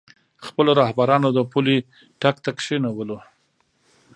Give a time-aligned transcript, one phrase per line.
[0.45, 1.77] خپلو رهبرانو د پولۍ
[2.21, 3.17] ټک ته کېنولو.